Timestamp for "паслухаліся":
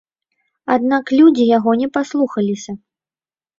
1.99-2.71